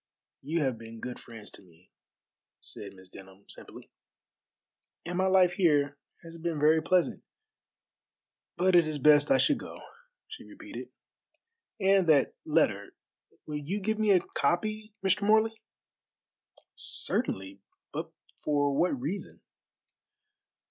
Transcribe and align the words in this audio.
"You 0.41 0.63
have 0.63 0.79
been 0.79 0.99
good 0.99 1.19
friends 1.19 1.51
to 1.51 1.61
me," 1.61 1.91
said 2.59 2.93
Miss 2.95 3.07
Denham 3.07 3.45
simply, 3.47 3.91
"and 5.05 5.15
my 5.15 5.27
life 5.27 5.51
here 5.53 5.95
has 6.23 6.39
been 6.39 6.59
very 6.59 6.81
pleasant; 6.81 7.23
but 8.57 8.75
it 8.75 8.87
is 8.87 8.97
best 8.97 9.29
I 9.29 9.37
should 9.37 9.59
go," 9.59 9.77
she 10.27 10.43
repeated, 10.43 10.89
"and 11.79 12.09
that 12.09 12.33
letter, 12.47 12.95
will 13.45 13.59
you 13.59 13.79
give 13.79 13.99
me 13.99 14.09
a 14.09 14.21
copy, 14.21 14.95
Mr. 15.05 15.21
Morley?" 15.21 15.61
"Certainly, 16.75 17.61
but 17.93 18.11
for 18.43 18.75
what 18.75 18.99
reason?" 18.99 19.41